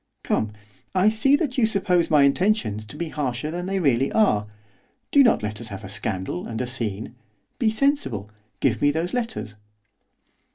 'Come, 0.23 0.53
I 0.95 1.09
see 1.09 1.35
that 1.35 1.59
you 1.59 1.67
suppose 1.67 2.09
my 2.09 2.23
intentions 2.23 2.85
to 2.85 2.97
be 2.97 3.09
harsher 3.09 3.51
than 3.51 3.67
they 3.67 3.77
really 3.77 4.11
are, 4.13 4.47
do 5.11 5.21
not 5.23 5.43
let 5.43 5.61
us 5.61 5.67
have 5.67 5.83
a 5.83 5.89
scandal, 5.89 6.47
and 6.47 6.59
a 6.59 6.65
scene, 6.65 7.13
be 7.59 7.69
sensible! 7.69 8.31
give 8.61 8.81
me 8.81 8.89
those 8.89 9.13
letters! 9.13 9.53